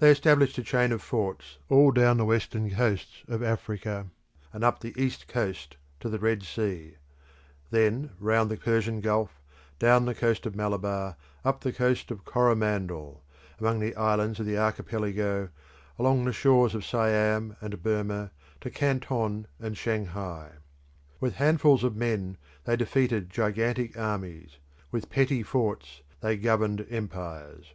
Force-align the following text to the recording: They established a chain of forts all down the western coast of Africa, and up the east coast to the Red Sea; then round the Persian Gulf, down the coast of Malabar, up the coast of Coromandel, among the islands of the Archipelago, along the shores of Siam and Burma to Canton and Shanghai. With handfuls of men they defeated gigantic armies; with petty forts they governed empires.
They 0.00 0.10
established 0.10 0.58
a 0.58 0.64
chain 0.64 0.90
of 0.90 1.02
forts 1.04 1.58
all 1.68 1.92
down 1.92 2.16
the 2.16 2.24
western 2.24 2.68
coast 2.74 3.22
of 3.28 3.44
Africa, 3.44 4.08
and 4.52 4.64
up 4.64 4.80
the 4.80 4.92
east 5.00 5.28
coast 5.28 5.76
to 6.00 6.08
the 6.08 6.18
Red 6.18 6.42
Sea; 6.42 6.96
then 7.70 8.10
round 8.18 8.50
the 8.50 8.56
Persian 8.56 9.00
Gulf, 9.00 9.40
down 9.78 10.04
the 10.04 10.16
coast 10.16 10.46
of 10.46 10.56
Malabar, 10.56 11.16
up 11.44 11.60
the 11.60 11.72
coast 11.72 12.10
of 12.10 12.24
Coromandel, 12.24 13.22
among 13.60 13.78
the 13.78 13.94
islands 13.94 14.40
of 14.40 14.46
the 14.46 14.58
Archipelago, 14.58 15.50
along 15.96 16.24
the 16.24 16.32
shores 16.32 16.74
of 16.74 16.84
Siam 16.84 17.54
and 17.60 17.84
Burma 17.84 18.32
to 18.62 18.68
Canton 18.68 19.46
and 19.60 19.76
Shanghai. 19.76 20.54
With 21.20 21.36
handfuls 21.36 21.84
of 21.84 21.94
men 21.94 22.36
they 22.64 22.74
defeated 22.74 23.30
gigantic 23.30 23.96
armies; 23.96 24.58
with 24.90 25.08
petty 25.08 25.44
forts 25.44 26.02
they 26.20 26.36
governed 26.36 26.84
empires. 26.90 27.74